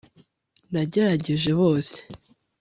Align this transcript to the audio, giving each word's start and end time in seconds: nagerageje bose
nagerageje 0.71 1.51
bose 1.59 1.95